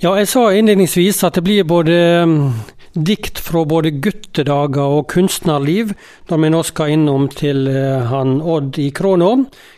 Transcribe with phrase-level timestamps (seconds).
[0.00, 2.36] Ja, jeg sa innledningsvis at det blir både mm,
[3.04, 5.90] dikt fra både guttedager og kunstnerliv
[6.30, 9.28] når vi nå skal innom til eh, han Odd i Kråna.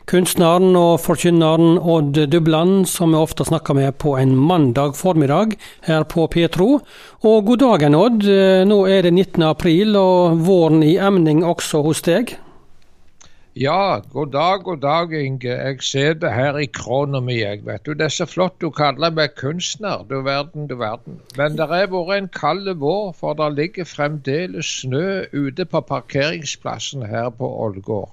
[0.06, 5.58] Kunstneren og forkynneren Odd Dubland, som vi ofte snakker med på en mandag formiddag
[5.88, 6.78] her på Petro.
[7.26, 8.22] Og god dagen, Odd.
[8.22, 9.42] Eh, nå er det 19.
[9.50, 12.36] april, og våren i emning også hos deg?
[13.54, 15.48] Ja, god dag, god dag, Inge.
[15.48, 17.92] Jeg sitter her i krona mi, jeg, vet du.
[17.92, 21.18] Det er så flott du kaller meg kunstner, du verden, du verden.
[21.36, 27.04] Men det har vært en kald vår, for det ligger fremdeles snø ute på parkeringsplassen
[27.04, 28.08] her på Ålgård.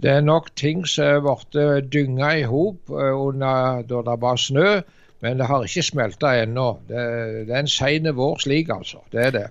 [0.00, 4.80] Det er nok ting som er blitt dynga i hop eh, da det var snø.
[5.24, 6.66] Men det har ikke smelta ennå.
[6.88, 7.02] Det,
[7.48, 9.00] det, er en sein vår slik, altså.
[9.12, 9.44] Det er det.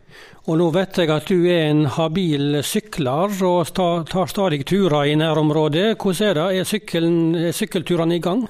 [0.46, 5.16] Og nå vet jeg at du er en habil sykler og tar stadig turer i
[5.18, 5.96] nærområdet.
[5.98, 6.46] Hvordan er det?
[6.60, 7.18] Er, sykkelen,
[7.50, 8.46] er sykkelturene i gang?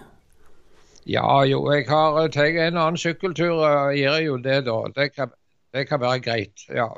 [1.08, 3.63] Ja jo, jeg har tatt en annen sykkeltur.
[3.94, 4.77] gir gjør jo det, da.
[4.96, 5.32] Det kan,
[5.74, 6.91] det kan være greit, ja.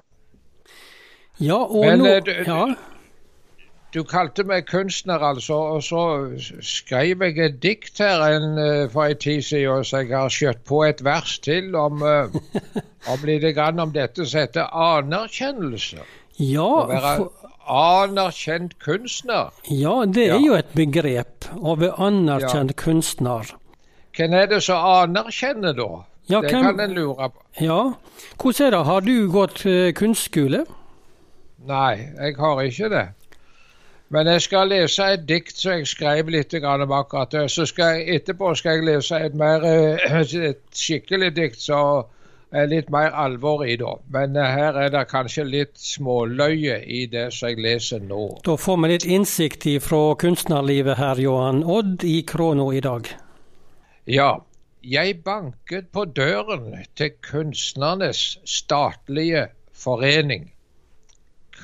[1.37, 2.05] Ja, og Men, nå...
[2.15, 2.65] Eh, du, ja.
[3.95, 6.01] Du kalte meg kunstner, altså, og så
[6.59, 10.65] skrev jeg et dikt her en, uh, for en tid siden, så jeg har skjøtt
[10.67, 12.27] på et vers til om, uh,
[13.13, 16.03] om litt grann om dette som heter anerkjennelse.
[16.43, 17.29] Ja, Å være
[17.71, 19.55] anerkjent kunstner.
[19.71, 20.43] Ja, det er ja.
[20.43, 21.47] jo et begrep.
[21.55, 22.79] Å være anerkjent ja.
[22.83, 23.55] kunstner.
[24.15, 25.91] Hvem er det som anerkjenner, da?
[26.27, 26.67] Ja, det hvem...
[26.67, 27.45] kan en lure på.
[27.63, 27.81] Ja,
[28.41, 30.65] Hvordan er det, har du gått uh, kunstskole?
[31.65, 33.07] Nei, jeg har ikke det.
[34.13, 37.47] Men jeg skal lese et dikt som jeg skrev litt om akkurat det.
[37.51, 42.05] Så skal jeg, etterpå skal jeg lese et, mer, eh, et skikkelig dikt som
[42.55, 43.95] er litt mer alvor i, da.
[44.13, 48.27] Men eh, her er det kanskje litt småløye i det som jeg leser nå.
[48.45, 53.09] Da får vi litt innsikt fra kunstnerlivet her, Johan Odd i Krono i dag.
[54.05, 54.35] Ja.
[54.85, 60.51] Jeg banket på døren til kunstnernes statlige forening.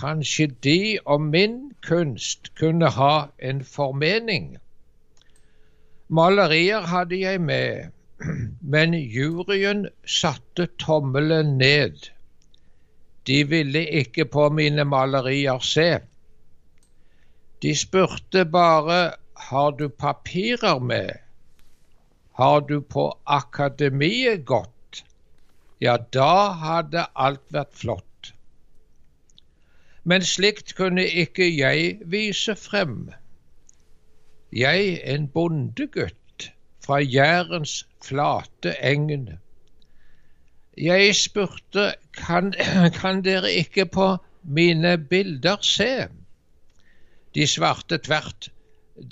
[0.02, 1.58] Kanskje de og min
[1.88, 3.16] kunst kunne ha
[3.50, 4.58] en formening.
[6.10, 7.92] Malerier hadde jeg med,
[8.73, 12.10] men juryen satte tommelen ned.
[13.28, 15.90] De ville ikke på mine malerier se.
[17.61, 19.02] De spurte bare
[19.50, 21.10] har du papirer med,
[22.42, 25.04] har du på akademiet gått?
[25.82, 28.11] Ja, da hadde alt vært flott.
[30.04, 33.12] Men slikt kunne ikke jeg vise frem.
[34.52, 36.16] Jeg, en bondegutt
[36.86, 39.30] fra Jærens flate engen.
[40.78, 42.54] Jeg spurte kan,
[43.02, 46.08] kan dere ikke på mine bilder se?
[47.36, 48.50] De svarte tvert,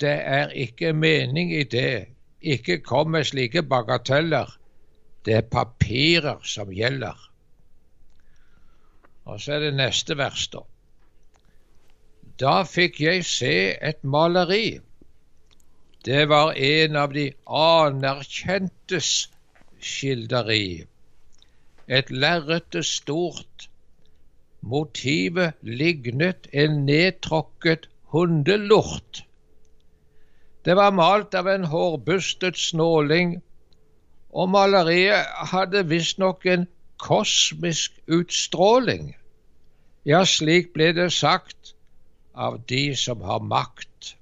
[0.00, 2.08] det er ikke mening i det,
[2.40, 4.58] ikke kom med slike bagateller,
[5.24, 7.16] det er papirer som gjelder.
[9.24, 10.64] Og så er det neste vers, da.
[12.40, 13.54] Da fikk jeg se
[13.88, 14.80] et maleri.
[16.06, 19.10] Det var en av de anerkjentes
[19.84, 20.86] skilderi.
[21.98, 23.66] Et lerrete stort.
[24.62, 29.20] Motivet lignet en nedtråkket hundelort.
[30.64, 33.34] Det var malt av en hårbustet snåling,
[34.32, 36.64] og maleriet hadde visstnok en
[37.00, 39.12] kosmisk utstråling.
[40.08, 41.74] Ja, slik ble det sagt
[42.34, 44.14] av de som har makt.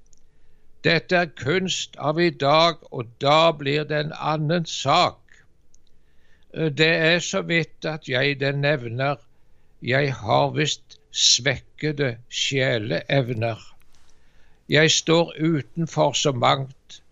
[0.85, 5.19] Dette er kunst av i dag, og da blir det en annen sak.
[6.55, 9.17] Det er så vidt at jeg det nevner,
[9.83, 13.59] jeg har visst svekkede sjeleevner.
[14.69, 17.03] Jeg står utenfor så mangt,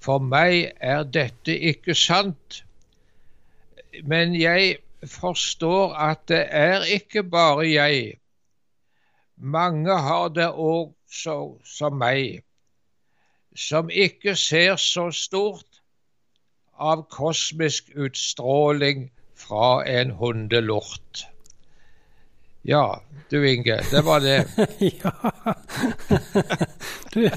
[0.00, 2.64] for meg er dette ikke sant.
[4.02, 4.76] Men jeg
[5.06, 8.18] forstår at det er ikke bare jeg
[9.36, 12.42] mange har det også som meg,
[13.54, 15.82] som ikke ser så stort
[16.74, 21.26] av kosmisk utstråling fra en hundelort.
[22.64, 23.00] Ja,
[23.30, 24.44] du Inge, det var det.
[24.78, 25.12] ja.
[27.14, 27.28] Du,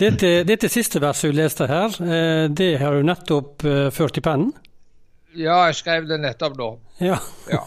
[0.00, 4.24] dette, dette, siste verset du leste her, eh, det har du nettopp eh, ført i
[4.24, 4.54] pennen?
[5.34, 6.70] Ja, jeg skrev det nettopp nå.
[7.02, 7.18] Ja.
[7.50, 7.66] ja.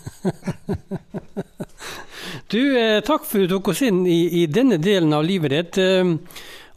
[2.48, 5.52] Du, eh, takk for at du tok oss inn i, i, denne delen av livet
[5.52, 6.14] ditt eh,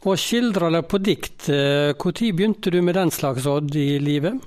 [0.03, 1.47] og skildra det på dikt.
[1.47, 4.41] Når eh, begynte du med den slags odd i livet?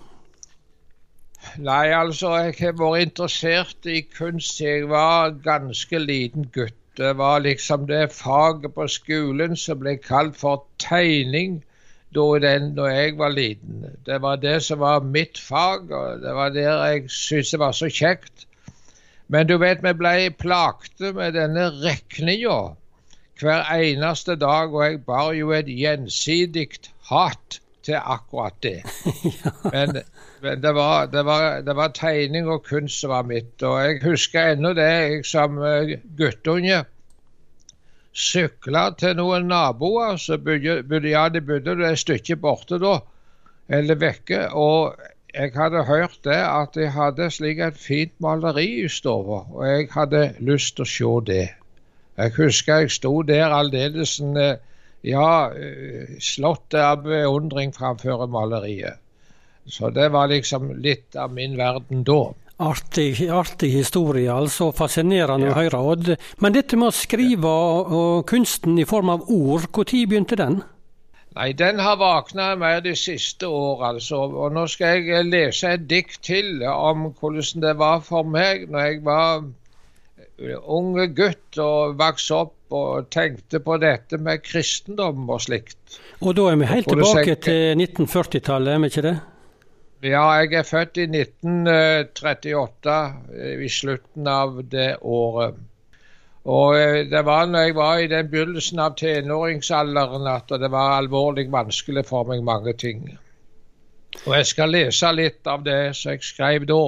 [1.63, 6.75] Nei, altså, jeg har vært interessert i kunst jeg var ganske liten gutt.
[6.99, 11.61] Det var liksom det faget på skolen som ble kalt for tegning.
[12.13, 13.95] da jeg var liten.
[14.05, 17.71] Det var det som var mitt fag, og det var der jeg syntes det var
[17.71, 18.45] så kjekt.
[19.33, 22.57] Men du vet, vi ble plagte med denne regninga
[23.41, 26.67] hver eneste dag, og jeg bar jo et gjensidig
[27.09, 28.83] hat til akkurat det.
[29.73, 29.97] Men,
[30.43, 33.63] men det, var, det, var, det, var, tegning og kunst som var mitt.
[33.63, 36.83] Og jeg husker ennå det, jeg som eh, guttunge
[38.13, 42.97] sykla til noen naboer så bodde, ja, de bodde et stykke borte da,
[43.71, 44.45] eller vekke.
[44.51, 44.99] Og
[45.33, 49.89] jeg hadde hørt det at de hadde slik et fint maleri i stua, og jeg
[49.93, 51.47] hadde lyst til å se det.
[52.17, 54.59] Jeg husker jeg sto der aldeles eh,
[55.09, 59.01] ja, eh, slått av beundring framfor maleriet.
[59.65, 62.33] Så det var liksom litt av min verden da.
[62.63, 64.69] Artig, artig historie, altså.
[64.75, 65.55] Fascinerende ja.
[65.55, 66.17] å høre.
[66.43, 70.61] Men dette med å skrive og kunsten i form av ord, når begynte den?
[71.33, 74.19] Nei, den har våkna mer de siste år, altså.
[74.29, 78.89] Og nå skal jeg lese et dikt til om hvordan det var for meg når
[78.89, 79.43] jeg var
[80.77, 85.99] unge gutt og vokste opp og tenkte på dette med kristendom og slikt.
[86.21, 89.17] Og da er vi helt tilbake til 1940-tallet, er vi ikke det?
[90.03, 92.95] Ja, jeg er født i 1938,
[93.37, 95.55] eh, i slutten av det året.
[96.43, 100.97] Og eh, det var når jeg var i den begynnelsen av tenåringsalderen at det var
[100.97, 103.05] alvorlig vanskelig for meg mange ting.
[104.25, 106.83] Og jeg skal lese litt av det som jeg skrev da.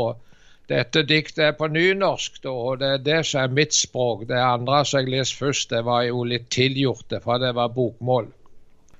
[0.69, 4.25] Dette diktet er på nynorsk, da, og det er det som er mitt språk.
[4.29, 8.31] Det andre som jeg leste først, det var jo litt tilgjort, for det var bokmål.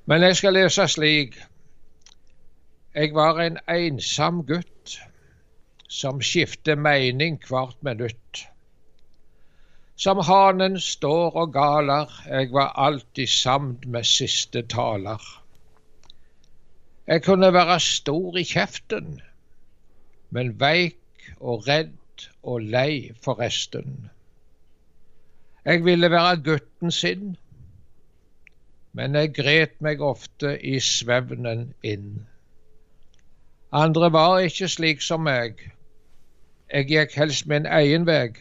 [0.05, 1.39] Men jeg skal lese slik.
[2.95, 4.99] Jeg var en ensom gutt
[5.89, 8.45] som skifter mening hvert minutt.
[9.95, 15.21] Som hanen står og galer, jeg var alltid samd med siste taler.
[17.07, 19.21] Jeg kunne være stor i kjeften,
[20.35, 24.09] men veik og redd og lei forresten.
[25.65, 27.37] Jeg ville være gutten sin,
[28.93, 32.25] men jeg gret meg ofte i svevnen inn.
[33.71, 35.63] Andre var ikke slik som meg.
[36.71, 38.33] Jeg gikk helst min egen vei.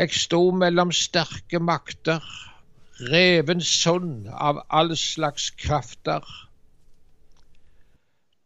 [0.00, 2.24] Jeg sto mellom sterke makter,
[3.12, 6.24] reven sund av all slags krafter.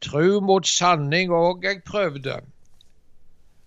[0.02, 2.40] Tru mot sanning òg jeg prøvde,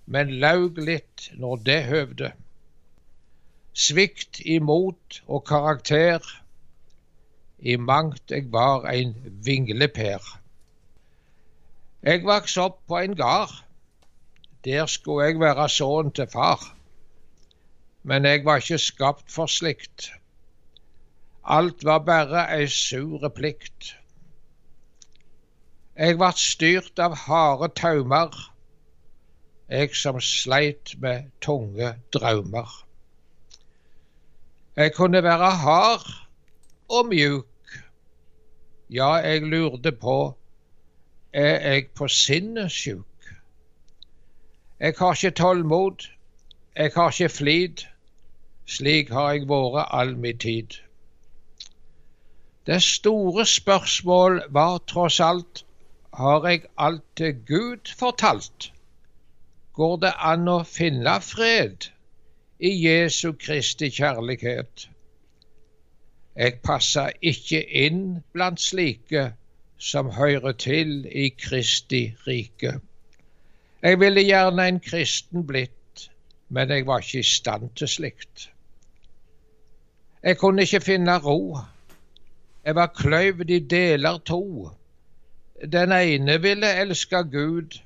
[0.03, 2.33] men laug litt når det høvde.
[3.87, 6.19] Svikt i mot og karakter,
[7.59, 9.15] i mangt jeg var ein
[9.47, 10.33] vinglepær.
[12.03, 13.61] Jeg vokste opp på en gard.
[14.67, 16.73] Der skulle jeg være sønnen til far.
[18.07, 20.11] Men jeg var ikke skapt for slikt.
[21.43, 23.89] Alt var bare ei sure plikt.
[25.97, 28.31] Jeg vart styrt av harde taumer,
[29.67, 32.69] jeg som sleit med tunge drømmer.
[34.77, 36.07] Jeg kunne være hard
[36.87, 37.75] og mjuk,
[38.89, 40.37] ja, jeg lurte på
[41.33, 43.33] er jeg på sinnet sjuk.
[44.79, 46.07] Jeg har ikke tålmod,
[46.75, 47.87] jeg har ikke flid,
[48.67, 50.75] slik har jeg vært all min tid.
[52.67, 55.63] Det store spørsmål var tross alt,
[56.13, 58.71] har jeg alt til Gud fortalt?
[59.73, 61.87] Går det an å finne fred
[62.59, 64.89] i Jesu Kristi kjærlighet?
[66.35, 68.01] Jeg passer ikke inn
[68.33, 69.29] blant slike
[69.77, 72.79] som hører til i Kristi rike.
[73.81, 76.09] Jeg ville gjerne en kristen blitt,
[76.49, 78.49] men jeg var ikke i stand til slikt.
[80.23, 81.57] Jeg kunne ikke finne ro.
[82.65, 84.69] Jeg var kløyvd i deler to.
[85.71, 87.79] Den ene ville elske Gud,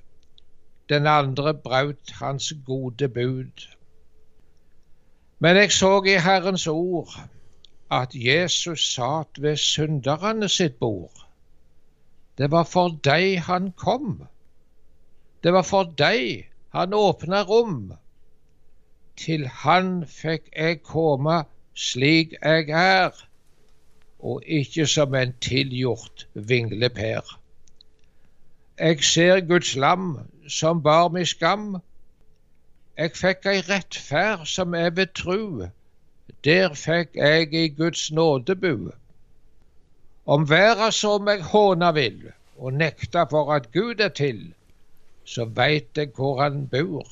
[0.90, 3.68] den andre braut Hans gode bud.
[5.40, 7.20] Men jeg så i Herrens ord
[7.92, 11.26] at Jesus satt ved synderne sitt bord.
[12.38, 14.22] Det var for deg han kom.
[15.44, 17.92] Det var for deg han åpna rom.
[19.18, 21.44] Til han fikk jeg komme
[21.82, 23.12] slik jeg er,
[24.20, 27.38] og ikke som en tilgjort vinglepær.
[28.80, 31.82] Jeg ser Guds lam som bar mi skam.
[32.98, 35.68] Jeg fikk ei rettferd som er ved tru.
[36.46, 38.92] Der fikk jeg i Guds nådebu.
[40.26, 44.42] Om verda så meg håna vil og nekta for at Gud er til,
[45.26, 47.08] så veit jeg hvor han bor,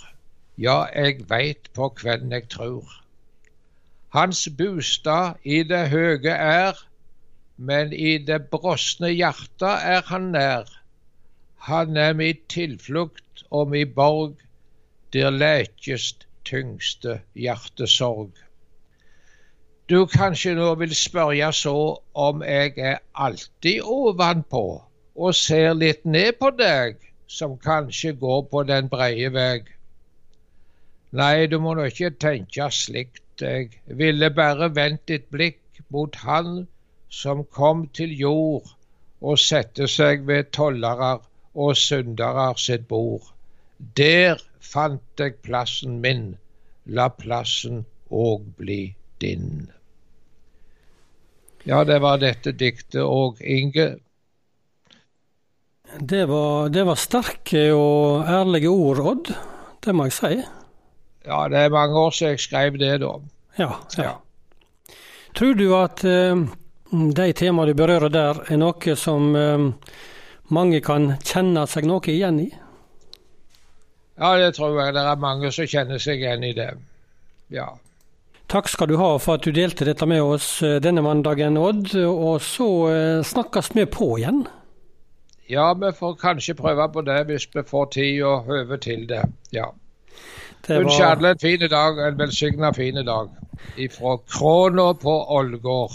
[0.58, 3.00] ja, jeg veit på hvem jeg trur.
[4.10, 6.78] Hans bostad i det høge er,
[7.58, 10.72] men i det brosne hjertet er han nær.
[11.70, 14.40] Han er mitt tilflukt og mi borg,
[15.14, 18.32] der lekest tyngste hjertesorg.
[19.90, 21.78] Du kanskje nå vil spørre så
[22.14, 24.66] om jeg er alltid ovenpå
[25.16, 26.98] og ser litt ned på deg
[27.30, 29.70] som kanskje går på den breie veg.
[31.14, 36.68] Nei, du må nå ikke tenke slikt, jeg ville bare vendt ditt blikk mot Han
[37.10, 38.76] som kom til jord
[39.22, 41.24] og sette seg ved tollerer
[41.56, 43.34] og synderer sitt bord.
[43.98, 46.38] Der fant jeg plassen min,
[46.86, 48.82] la plassen òg bli
[49.22, 49.70] din.
[51.68, 53.90] Ja, det var dette diktet og Inge.
[56.00, 59.34] Det var, det var sterke og ærlige ord, Odd.
[59.84, 60.59] Det må jeg si.
[61.28, 63.12] Ja, det er mange år siden jeg skrev det, da.
[63.60, 64.14] Ja, ja.
[65.36, 66.46] Tror du at uh,
[66.92, 69.68] de temaene du berører der, er noe som uh,
[70.50, 72.50] mange kan kjenne seg noe igjen i?
[74.20, 74.96] Ja, det tror jeg.
[74.96, 76.72] Det er mange som kjenner seg igjen i det.
[77.54, 77.70] Ja.
[78.50, 81.94] Takk skal du ha for at du delte dette med oss eh, denne mandagen, Odd.
[81.96, 82.68] Og så
[83.24, 84.42] snakkes vi på igjen.
[85.50, 89.24] Ja, vi får kanskje prøve på det hvis vi får tid og høve til det.
[89.56, 89.70] Ja.
[90.68, 91.02] Var...
[91.02, 93.30] alle en fin dag, en velsigna fin dag.
[93.78, 95.92] Ifra Kråna på Ålgård.